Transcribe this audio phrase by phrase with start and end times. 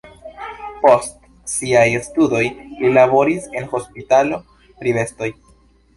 [0.85, 1.19] Post
[1.57, 2.41] siaj studoj
[2.79, 4.41] li laboris en hospitalo
[4.81, 5.35] pri bestoj.